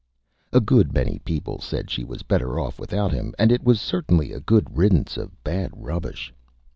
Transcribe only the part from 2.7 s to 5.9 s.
without him, and it was certainly a Good Riddance of Bad